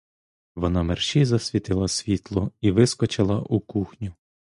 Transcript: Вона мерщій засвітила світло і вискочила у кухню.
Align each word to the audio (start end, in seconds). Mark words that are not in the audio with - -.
Вона 0.55 0.83
мерщій 0.83 1.25
засвітила 1.25 1.87
світло 1.87 2.51
і 2.61 2.71
вискочила 2.71 3.39
у 3.39 3.59
кухню. 3.59 4.13